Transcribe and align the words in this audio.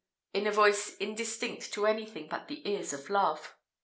in 0.33 0.47
a 0.47 0.51
voice 0.51 0.97
indistinct 0.97 1.71
to 1.71 1.85
anything 1.85 2.27
but 2.27 2.47
the 2.47 2.67
ears 2.67 2.91
of 2.91 3.07
love. 3.11 3.55